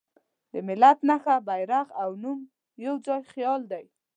د 0.51 0.53
ملت 0.67 0.97
نښه، 1.07 1.35
بیرغ 1.47 1.87
او 2.01 2.09
نوم 2.23 2.39
یواځې 2.83 3.15
خیال 3.31 3.61
دی. 3.71 3.85